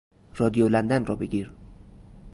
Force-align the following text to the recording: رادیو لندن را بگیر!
رادیو 0.35 0.67
لندن 0.69 1.05
را 1.05 1.15
بگیر! 1.15 1.51